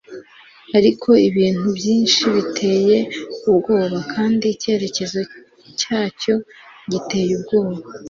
ariko 0.77 1.09
ibintu 1.29 1.67
byinshi 1.77 2.21
biteye 2.35 2.97
ubwoba 3.49 3.97
kandi 4.13 4.45
icyerekezo 4.55 5.19
cyacyo 5.79 6.35
giteye 6.91 7.31
ubwoba 7.37 7.81